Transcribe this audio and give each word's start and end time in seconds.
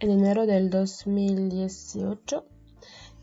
En 0.00 0.12
enero 0.12 0.46
del 0.46 0.70
2018 0.70 2.46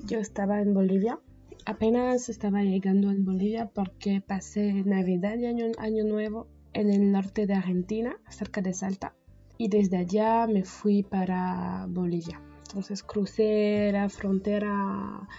yo 0.05 0.19
estaba 0.19 0.59
en 0.59 0.73
Bolivia. 0.73 1.19
Apenas 1.65 2.27
estaba 2.27 2.63
llegando 2.63 3.11
en 3.11 3.23
Bolivia 3.23 3.71
porque 3.73 4.19
pasé 4.19 4.83
Navidad 4.83 5.37
y 5.37 5.45
Año, 5.45 5.67
Año 5.77 6.03
Nuevo 6.03 6.47
en 6.73 6.91
el 6.91 7.13
norte 7.13 7.47
de 7.47 7.53
Argentina, 7.53 8.17
cerca 8.29 8.61
de 8.61 8.73
Salta. 8.73 9.15
Y 9.57 9.69
desde 9.69 9.95
allá 9.95 10.47
me 10.47 10.65
fui 10.65 11.01
para 11.01 11.85
Bolivia. 11.87 12.41
Entonces 12.67 13.03
crucé 13.03 13.91
la 13.93 14.09
frontera 14.09 15.29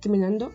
caminando. 0.00 0.52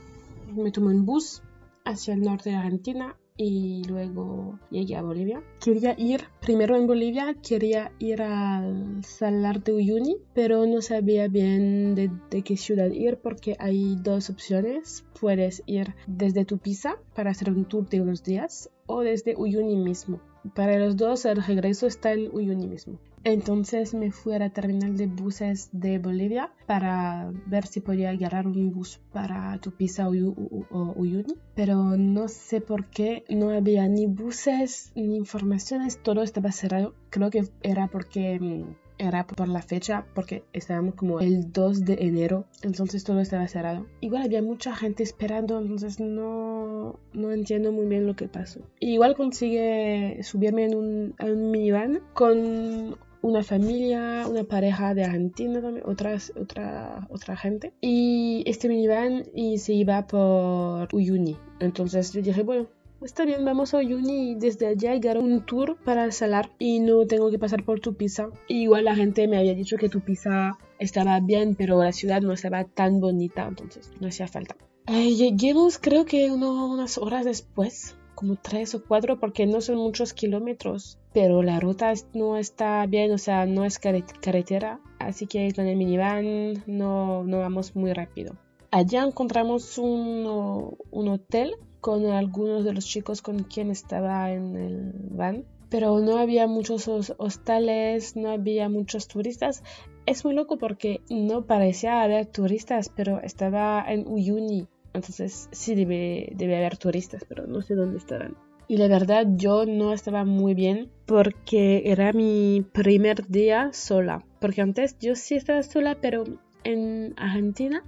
Me 0.51 0.71
tomé 0.71 0.95
un 0.95 1.05
bus 1.05 1.43
hacia 1.85 2.15
el 2.15 2.21
norte 2.21 2.49
de 2.49 2.55
Argentina 2.55 3.15
y 3.37 3.83
luego 3.85 4.59
llegué 4.69 4.95
a 4.95 5.01
Bolivia. 5.01 5.43
Quería 5.63 5.95
ir, 5.97 6.21
primero 6.41 6.75
en 6.75 6.87
Bolivia, 6.87 7.35
quería 7.41 7.91
ir 7.99 8.21
al 8.21 9.03
Salar 9.03 9.63
de 9.63 9.73
Uyuni, 9.73 10.17
pero 10.33 10.65
no 10.65 10.81
sabía 10.81 11.27
bien 11.27 11.95
de, 11.95 12.11
de, 12.29 12.41
qué 12.43 12.57
ciudad 12.57 12.91
ir 12.91 13.17
porque 13.17 13.55
hay 13.59 13.95
dos 13.95 14.29
opciones. 14.29 15.05
Puedes 15.19 15.63
ir 15.65 15.95
desde 16.07 16.45
Tupiza 16.45 16.97
para 17.15 17.31
hacer 17.31 17.49
un 17.49 17.65
tour 17.65 17.89
de 17.89 18.01
unos 18.01 18.23
días 18.23 18.69
o 18.85 19.01
desde 19.01 19.35
Uyuni 19.35 19.77
mismo. 19.77 20.21
Para 20.55 20.77
los 20.77 20.97
dos 20.97 21.25
el 21.25 21.43
regreso 21.43 21.87
está 21.87 22.13
en 22.13 22.29
Uyuni 22.33 22.67
mismo. 22.67 22.99
Entonces 23.25 23.93
me 23.93 24.11
fui 24.11 24.33
a 24.33 24.39
la 24.39 24.49
terminal 24.49 24.97
de 24.97 25.07
buses 25.07 25.69
de 25.71 25.97
Bolivia 25.97 26.51
para 26.65 27.31
ver 27.45 27.65
si 27.65 27.79
podía 27.79 28.09
agarrar 28.09 28.47
un 28.47 28.73
bus 28.73 28.99
para 29.13 29.57
Tupiza 29.59 30.09
o 30.09 30.93
Uyuni. 30.97 31.33
Pero 31.55 31.95
no 31.95 32.27
sé 32.27 32.59
por 32.59 32.87
qué 32.87 33.23
no 33.29 33.51
había 33.51 33.87
ni 33.87 34.07
buses 34.07 34.91
ni 34.95 35.15
informaciones, 35.15 36.03
todo 36.03 36.21
estaba 36.21 36.51
cerrado. 36.51 36.95
Creo 37.09 37.29
que 37.29 37.47
era 37.61 37.87
porque 37.87 38.37
mm, 38.39 38.75
era 39.07 39.25
por 39.27 39.47
la 39.47 39.61
fecha 39.61 40.05
porque 40.13 40.43
estábamos 40.53 40.95
como 40.95 41.19
el 41.19 41.51
2 41.51 41.85
de 41.85 41.93
enero, 41.99 42.45
entonces 42.61 43.03
todo 43.03 43.19
estaba 43.19 43.47
cerrado. 43.47 43.85
Igual 44.01 44.23
había 44.23 44.41
mucha 44.41 44.75
gente 44.75 45.03
esperando, 45.03 45.59
entonces 45.59 45.99
no, 45.99 46.99
no 47.13 47.31
entiendo 47.31 47.71
muy 47.71 47.85
bien 47.85 48.07
lo 48.07 48.15
que 48.15 48.27
pasó. 48.27 48.61
Igual 48.79 49.15
consigue 49.15 50.19
subirme 50.23 50.65
en 50.65 50.75
un, 50.75 51.51
minivan 51.51 52.01
con 52.13 52.97
una 53.21 53.43
familia, 53.43 54.27
una 54.27 54.43
pareja 54.43 54.93
de 54.93 55.05
Argentina 55.05 55.61
también, 55.61 55.85
otras, 55.87 56.33
otra, 56.35 57.07
otra 57.09 57.37
gente. 57.37 57.73
Y 57.79 58.43
este 58.45 58.67
minivan 58.67 59.23
y 59.33 59.59
se 59.59 59.73
iba 59.73 60.05
por 60.07 60.93
Uyuni. 60.93 61.37
Entonces 61.59 62.11
yo 62.11 62.21
dije, 62.21 62.43
bueno, 62.43 62.67
está 63.05 63.25
bien, 63.25 63.43
vamos 63.43 63.73
a 63.73 63.77
Uyuni 63.77 64.31
y 64.31 64.35
desde 64.35 64.67
allá 64.67 64.91
hay 64.91 65.01
un 65.17 65.45
tour 65.45 65.77
para 65.83 66.05
el 66.05 66.13
salar 66.13 66.51
y 66.57 66.79
no 66.79 67.05
tengo 67.05 67.29
que 67.31 67.39
pasar 67.39 67.63
por 67.63 67.79
tu 67.79 67.95
pizza. 67.95 68.29
igual 68.47 68.85
la 68.85 68.95
gente 68.95 69.27
me 69.27 69.37
había 69.37 69.53
dicho 69.53 69.77
que 69.77 69.89
tu 69.89 70.01
pizza 70.01 70.57
estaba 70.79 71.19
bien, 71.19 71.55
pero 71.55 71.81
la 71.81 71.91
ciudad 71.91 72.21
no 72.21 72.33
estaba 72.33 72.63
tan 72.63 72.99
bonita, 72.99 73.45
entonces 73.47 73.91
no 73.99 74.07
hacía 74.07 74.27
falta. 74.27 74.55
Eh, 74.87 75.15
lleguemos 75.15 75.79
creo 75.79 76.05
que 76.05 76.31
unas 76.31 76.97
horas 76.97 77.25
después 77.25 77.97
como 78.15 78.35
tres 78.35 78.75
o 78.75 78.83
cuatro 78.83 79.19
porque 79.19 79.45
no 79.45 79.59
son 79.59 79.77
muchos 79.77 80.13
kilómetros, 80.13 80.99
pero 81.13 81.43
la 81.43 81.59
ruta 81.59 81.93
no 82.13 82.37
está 82.37 82.85
bien, 82.85 83.11
o 83.11 83.17
sea, 83.17 83.45
no 83.45 83.65
es 83.65 83.79
carretera, 83.79 84.79
así 84.99 85.25
que 85.25 85.51
con 85.53 85.67
el 85.67 85.77
minivan 85.77 86.63
no, 86.67 87.23
no 87.23 87.39
vamos 87.39 87.75
muy 87.75 87.91
rápido. 87.91 88.37
Allá 88.71 89.03
encontramos 89.03 89.77
un 89.77 90.77
hotel 90.91 91.55
con 91.83 92.05
algunos 92.05 92.63
de 92.63 92.71
los 92.71 92.85
chicos 92.85 93.21
con 93.21 93.43
quien 93.43 93.69
estaba 93.69 94.31
en 94.31 94.55
el 94.55 94.93
van, 95.11 95.43
pero 95.69 95.99
no 95.99 96.17
había 96.17 96.47
muchos 96.47 96.87
hostales, 97.17 98.15
no 98.15 98.31
había 98.31 98.69
muchos 98.69 99.09
turistas. 99.09 99.63
Es 100.05 100.23
muy 100.23 100.33
loco 100.33 100.57
porque 100.57 101.01
no 101.09 101.45
parecía 101.45 102.01
haber 102.01 102.25
turistas, 102.25 102.87
pero 102.87 103.19
estaba 103.19 103.83
en 103.85 104.07
Uyuni, 104.07 104.65
entonces 104.93 105.49
sí 105.51 105.75
debe, 105.75 106.31
debe 106.35 106.55
haber 106.55 106.77
turistas, 106.77 107.25
pero 107.27 107.47
no 107.47 107.61
sé 107.61 107.75
dónde 107.75 107.97
estarán. 107.97 108.37
Y 108.69 108.77
la 108.77 108.87
verdad 108.87 109.27
yo 109.35 109.65
no 109.65 109.91
estaba 109.91 110.23
muy 110.23 110.53
bien 110.53 110.89
porque 111.05 111.83
era 111.85 112.13
mi 112.13 112.65
primer 112.71 113.27
día 113.27 113.71
sola. 113.73 114.23
Porque 114.39 114.61
antes 114.61 114.97
yo 114.99 115.15
sí 115.15 115.35
estaba 115.35 115.63
sola, 115.63 115.97
pero 115.99 116.23
en 116.63 117.13
Argentina 117.17 117.83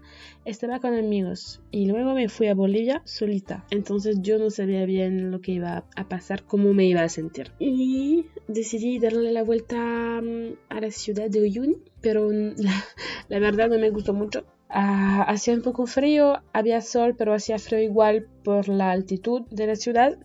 estaba 0.45 0.79
con 0.79 0.93
amigos 0.93 1.61
y 1.71 1.85
luego 1.85 2.13
me 2.13 2.29
fui 2.29 2.47
a 2.47 2.53
Bolivia 2.53 3.01
solita. 3.05 3.65
Entonces 3.71 4.21
yo 4.21 4.37
no 4.37 4.49
sabía 4.49 4.85
bien 4.85 5.31
lo 5.31 5.41
que 5.41 5.53
iba 5.53 5.85
a 5.95 6.07
pasar, 6.07 6.43
cómo 6.43 6.73
me 6.73 6.85
iba 6.85 7.01
a 7.01 7.09
sentir. 7.09 7.51
Y 7.59 8.25
decidí 8.47 8.99
darle 8.99 9.31
la 9.31 9.43
vuelta 9.43 10.21
mm, 10.21 10.55
a 10.69 10.81
la 10.81 10.91
ciudad 10.91 11.29
de 11.29 11.41
Uyuni, 11.41 11.77
pero 12.01 12.31
la, 12.31 12.83
la 13.29 13.39
verdad 13.39 13.69
no 13.69 13.79
me 13.79 13.89
gustó 13.89 14.13
mucho 14.13 14.45
Ah, 14.69 15.23
hacía 15.29 15.53
un 15.53 15.61
poco 15.61 15.85
frío, 15.85 16.41
había 16.51 16.81
sol, 16.81 17.15
pero 17.17 17.33
hacía 17.33 17.59
frío 17.59 17.79
igual 17.79 18.27
por 18.43 18.67
la 18.67 18.91
altitud 18.91 19.43
de 19.49 19.67
la 19.67 19.75
ciudad. 19.75 20.17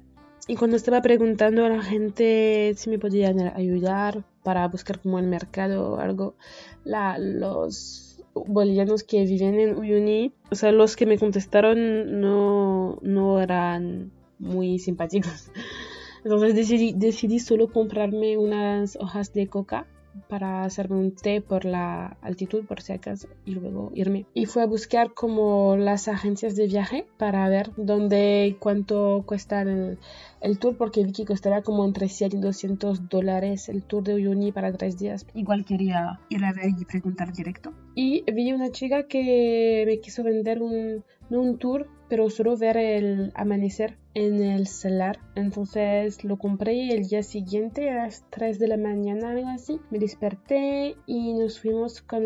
Y 0.48 0.56
cuando 0.56 0.76
estaba 0.76 1.02
preguntando 1.02 1.64
a 1.64 1.68
la 1.68 1.82
gente 1.82 2.72
si 2.76 2.90
me 2.90 2.98
podían 2.98 3.38
ayudar 3.40 4.24
para 4.42 4.66
buscar 4.66 5.00
como 5.00 5.18
el 5.18 5.26
mercado 5.26 5.92
o 5.92 6.00
algo, 6.00 6.34
la, 6.82 7.18
los 7.18 8.09
bolivianos 8.46 9.04
que 9.04 9.24
viven 9.24 9.58
en 9.58 9.78
Uyuni, 9.78 10.32
o 10.50 10.54
sea, 10.54 10.72
los 10.72 10.96
que 10.96 11.06
me 11.06 11.18
contestaron 11.18 12.20
no, 12.20 12.98
no 13.02 13.40
eran 13.40 14.12
muy 14.38 14.78
simpáticos. 14.78 15.50
Entonces 16.24 16.54
decidí, 16.54 16.92
decidí 16.94 17.38
solo 17.38 17.68
comprarme 17.68 18.36
unas 18.36 18.96
hojas 18.96 19.32
de 19.32 19.46
coca 19.46 19.86
para 20.28 20.64
hacerme 20.64 20.96
un 20.96 21.14
té 21.14 21.40
por 21.40 21.64
la 21.64 22.16
altitud 22.22 22.64
por 22.64 22.80
si 22.80 22.92
acaso 22.92 23.28
y 23.44 23.52
luego 23.52 23.90
irme. 23.94 24.26
Y 24.34 24.46
fue 24.46 24.62
a 24.62 24.66
buscar 24.66 25.14
como 25.14 25.76
las 25.76 26.08
agencias 26.08 26.56
de 26.56 26.66
viaje 26.66 27.06
para 27.18 27.48
ver 27.48 27.70
dónde 27.76 28.56
cuánto 28.58 29.24
cuesta 29.26 29.62
el, 29.62 29.98
el 30.40 30.58
tour 30.58 30.76
porque 30.76 31.04
vi 31.04 31.12
que 31.12 31.24
costaba 31.24 31.62
como 31.62 31.84
entre 31.84 32.08
100 32.08 32.36
y 32.36 32.40
200 32.40 33.08
dólares 33.08 33.68
el 33.68 33.82
tour 33.82 34.02
de 34.02 34.14
Uyuni 34.14 34.52
para 34.52 34.72
tres 34.72 34.98
días. 34.98 35.26
Igual 35.34 35.64
quería 35.64 36.20
ir 36.28 36.44
a 36.44 36.52
ver 36.52 36.70
y 36.78 36.84
preguntar 36.84 37.32
directo. 37.32 37.72
Y 37.94 38.24
vi 38.32 38.52
una 38.52 38.70
chica 38.70 39.04
que 39.06 39.84
me 39.86 40.00
quiso 40.00 40.22
vender 40.22 40.62
un, 40.62 41.04
no 41.30 41.40
un 41.40 41.58
tour, 41.58 41.88
pero 42.08 42.28
solo 42.28 42.56
ver 42.56 42.76
el 42.76 43.32
amanecer 43.34 43.96
en 44.14 44.42
el 44.42 44.66
celular. 44.66 45.20
Entonces 45.36 46.24
lo 46.24 46.36
compré 46.36 46.92
el 46.92 47.06
día 47.06 47.22
siguiente 47.22 47.88
a 47.90 48.04
las 48.04 48.24
3 48.30 48.58
de 48.58 48.68
la 48.68 48.76
mañana, 48.76 49.30
algo 49.30 49.48
así. 49.48 49.80
Me 49.90 49.98
desperté 49.98 50.96
y 51.06 51.32
nos 51.34 51.60
fuimos 51.60 52.02
con 52.02 52.24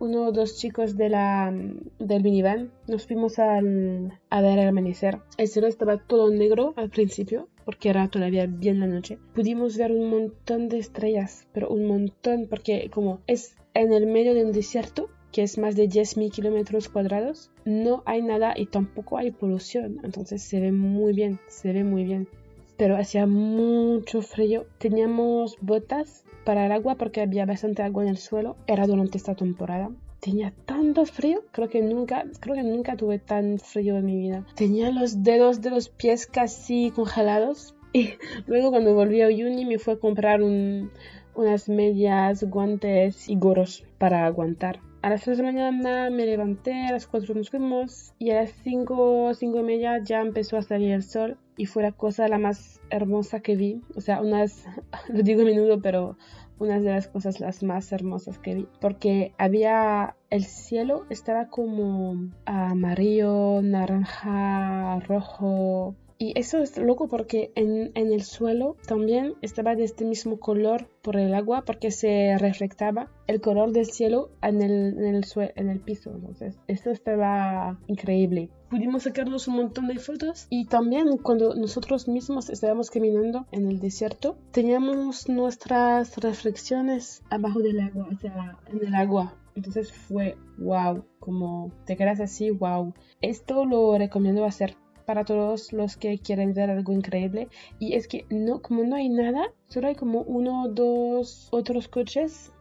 uno 0.00 0.26
o 0.26 0.32
dos 0.32 0.58
chicos 0.58 0.96
de 0.96 1.08
la, 1.08 1.54
del 2.00 2.22
minivan. 2.22 2.72
Nos 2.88 3.06
fuimos 3.06 3.38
al, 3.38 4.20
a 4.28 4.42
ver 4.42 4.58
el 4.58 4.68
amanecer. 4.68 5.20
El 5.38 5.48
cielo 5.48 5.68
estaba 5.68 5.98
todo 5.98 6.30
negro 6.30 6.74
al 6.76 6.90
principio 6.90 7.48
porque 7.64 7.90
era 7.90 8.08
todavía 8.08 8.46
bien 8.46 8.80
la 8.80 8.88
noche. 8.88 9.18
Pudimos 9.34 9.76
ver 9.76 9.92
un 9.92 10.10
montón 10.10 10.68
de 10.68 10.78
estrellas, 10.78 11.46
pero 11.52 11.68
un 11.68 11.86
montón 11.86 12.46
porque 12.50 12.90
como 12.92 13.20
es 13.28 13.56
en 13.74 13.92
el 13.92 14.06
medio 14.06 14.34
de 14.34 14.44
un 14.44 14.52
desierto, 14.52 15.10
que 15.32 15.42
es 15.42 15.58
más 15.58 15.74
de 15.74 15.88
10.000 15.88 16.30
kilómetros 16.30 16.88
cuadrados, 16.88 17.50
no 17.64 18.02
hay 18.04 18.22
nada 18.22 18.52
y 18.54 18.66
tampoco 18.66 19.16
hay 19.16 19.30
polución. 19.30 19.98
Entonces 20.04 20.42
se 20.42 20.60
ve 20.60 20.72
muy 20.72 21.14
bien, 21.14 21.40
se 21.48 21.72
ve 21.72 21.84
muy 21.84 22.04
bien. 22.04 22.28
Pero 22.76 22.96
hacía 22.96 23.26
mucho 23.26 24.22
frío. 24.22 24.66
Teníamos 24.78 25.56
botas 25.60 26.24
para 26.44 26.66
el 26.66 26.72
agua 26.72 26.96
porque 26.96 27.22
había 27.22 27.46
bastante 27.46 27.82
agua 27.82 28.02
en 28.02 28.10
el 28.10 28.18
suelo. 28.18 28.56
Era 28.66 28.86
durante 28.86 29.18
esta 29.18 29.34
temporada. 29.34 29.90
Tenía 30.20 30.52
tanto 30.66 31.04
frío, 31.04 31.42
creo 31.50 31.68
que 31.68 31.82
nunca, 31.82 32.24
creo 32.38 32.54
que 32.54 32.62
nunca 32.62 32.96
tuve 32.96 33.18
tan 33.18 33.58
frío 33.58 33.96
en 33.96 34.04
mi 34.04 34.16
vida. 34.16 34.46
Tenía 34.54 34.90
los 34.90 35.24
dedos 35.24 35.60
de 35.62 35.70
los 35.70 35.88
pies 35.88 36.26
casi 36.26 36.90
congelados. 36.90 37.74
Y 37.94 38.14
luego 38.46 38.70
cuando 38.70 38.94
volví 38.94 39.20
a 39.20 39.26
Uni 39.26 39.66
me 39.66 39.78
fue 39.78 39.92
a 39.92 39.98
comprar 39.98 40.40
unas 40.40 41.68
medias, 41.68 42.42
guantes 42.44 43.28
y 43.28 43.36
gorros 43.36 43.84
para 43.98 44.24
aguantar. 44.24 44.80
A 45.02 45.10
las 45.10 45.22
3 45.22 45.36
de 45.38 45.42
la 45.42 45.50
mañana 45.50 46.10
me 46.10 46.26
levanté, 46.26 46.86
a 46.86 46.92
las 46.92 47.08
4 47.08 47.34
nos 47.34 47.50
fuimos 47.50 48.14
y 48.20 48.30
a 48.30 48.36
las 48.36 48.52
5, 48.62 49.34
5 49.34 49.58
y 49.58 49.62
media 49.64 49.98
ya 49.98 50.20
empezó 50.20 50.56
a 50.56 50.62
salir 50.62 50.92
el 50.92 51.02
sol 51.02 51.38
y 51.56 51.66
fue 51.66 51.82
la 51.82 51.90
cosa 51.90 52.28
la 52.28 52.38
más 52.38 52.80
hermosa 52.88 53.40
que 53.40 53.56
vi. 53.56 53.82
O 53.96 54.00
sea, 54.00 54.20
unas, 54.20 54.64
lo 55.08 55.24
digo 55.24 55.42
a 55.42 55.44
menudo, 55.44 55.82
pero 55.82 56.16
unas 56.60 56.84
de 56.84 56.90
las 56.90 57.08
cosas 57.08 57.40
las 57.40 57.64
más 57.64 57.90
hermosas 57.90 58.38
que 58.38 58.54
vi. 58.54 58.68
Porque 58.80 59.34
había, 59.38 60.14
el 60.30 60.44
cielo 60.44 61.04
estaba 61.10 61.48
como 61.48 62.30
amarillo, 62.46 63.60
naranja, 63.60 65.00
rojo 65.00 65.96
Y 66.22 66.38
eso 66.38 66.58
es 66.58 66.78
loco 66.78 67.08
porque 67.08 67.50
en, 67.56 67.90
en, 67.96 68.12
el 68.12 68.22
suelo 68.22 68.76
también 68.86 69.34
estaba 69.42 69.74
de 69.74 69.82
este 69.82 70.04
mismo 70.04 70.38
color 70.38 70.88
por 71.02 71.16
el 71.16 71.34
agua 71.34 71.64
porque 71.64 71.90
se 71.90 72.38
reflectaba 72.38 73.10
el 73.26 73.40
color 73.40 73.72
del 73.72 73.86
cielo 73.86 74.30
en 74.40 74.62
el, 74.62 74.96
en 74.98 75.16
el, 75.16 75.24
en 75.56 75.68
el 75.68 75.80
piso. 75.80 76.12
Entonces, 76.14 76.60
esto 76.68 76.92
estaba 76.92 77.80
increíble. 77.88 78.50
Pudimos 78.70 79.02
sacarnos 79.02 79.48
un 79.48 79.56
montón 79.56 79.88
de 79.88 79.98
fotos 79.98 80.46
y 80.48 80.66
también 80.66 81.16
cuando 81.16 81.56
nosotros 81.56 82.06
mismos 82.06 82.50
estábamos 82.50 82.92
caminando 82.92 83.48
en 83.50 83.68
el 83.68 83.80
desierto, 83.80 84.38
teníamos 84.52 85.28
nuestras 85.28 86.16
reflexiones 86.18 87.24
abajo 87.30 87.58
del 87.58 87.80
agua, 87.80 88.06
o 88.08 88.16
sea, 88.16 88.58
en 88.68 88.86
el 88.86 88.94
agua. 88.94 89.34
Entonces 89.56 89.92
fue 89.92 90.36
wow, 90.58 91.04
como 91.18 91.72
te 91.84 91.96
quedas 91.96 92.20
así, 92.20 92.50
wow. 92.50 92.94
Esto 93.20 93.64
lo 93.64 93.98
recomiendo 93.98 94.44
hacer 94.44 94.76
para 95.02 95.24
todos 95.24 95.72
los 95.72 95.96
que 95.96 96.18
quieren 96.18 96.54
ver 96.54 96.70
algo 96.70 96.92
increíble 96.92 97.48
y 97.78 97.94
es 97.94 98.08
que 98.08 98.26
no 98.30 98.62
como 98.62 98.84
no 98.84 98.96
hay 98.96 99.08
nada 99.08 99.52
solo 99.68 99.88
hay 99.88 99.94
como 99.94 100.22
uno 100.22 100.64
o 100.64 100.68
dos 100.68 101.48
otros 101.50 101.88
coches 101.88 102.52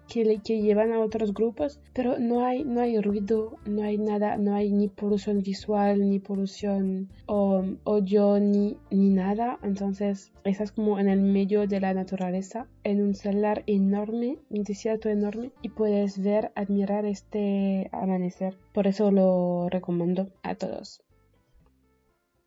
que, 0.43 0.61
llevan 0.61 0.91
a 0.91 0.99
otros 0.99 1.33
grupos, 1.33 1.79
pero 1.93 2.19
no 2.19 2.45
hay, 2.45 2.65
no 2.65 2.81
hay 2.81 2.99
ruido, 2.99 3.57
no 3.65 3.83
hay 3.83 3.97
nada, 3.97 4.38
no 4.38 4.53
hay 4.55 4.71
ni 4.71 4.89
polución 4.89 5.41
visual, 5.41 6.09
ni 6.09 6.19
polución 6.19 7.09
o 7.27 7.63
odio, 7.85 8.39
ni, 8.39 8.77
ni 8.89 9.09
nada. 9.09 9.57
Entonces, 9.63 10.31
estás 10.44 10.71
como 10.73 10.99
en 10.99 11.07
el 11.07 11.21
medio 11.21 11.65
de 11.65 11.79
la 11.79 11.94
naturaleza, 11.94 12.67
en 12.83 13.01
un 13.01 13.13
celular 13.15 13.63
enorme, 13.67 14.37
un 14.49 14.63
desierto 14.63 15.07
enorme, 15.07 15.51
y 15.61 15.69
puedes 15.69 16.21
ver, 16.21 16.51
admirar 16.55 17.05
este 17.05 17.89
amanecer. 17.94 18.57
Por 18.73 18.87
eso 18.87 19.11
lo 19.11 19.69
recomiendo 19.69 20.27
a 20.44 20.55
todos. 20.55 21.01